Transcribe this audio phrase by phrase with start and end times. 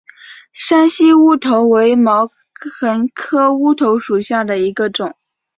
[0.53, 2.31] 山西乌头为毛
[2.81, 5.15] 茛科乌头属下的一个种。